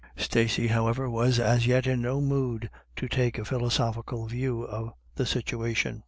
[0.17, 5.27] Stacey, however, was as yet in no mood to take a philosophical view of the
[5.27, 5.99] situation.